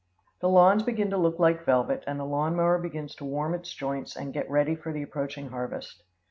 The 0.39 0.49
lawns 0.49 0.81
begin 0.81 1.11
to 1.11 1.17
look 1.17 1.37
like 1.37 1.63
velvet 1.63 2.03
and 2.07 2.19
the 2.19 2.25
lawn 2.25 2.55
mower 2.55 2.79
begins 2.79 3.13
to 3.17 3.23
warm 3.23 3.53
its 3.53 3.71
joints 3.71 4.15
and 4.15 4.33
get 4.33 4.49
ready 4.49 4.75
for 4.75 4.91
the 4.91 5.03
approaching 5.03 5.49
harvest. 5.49 6.01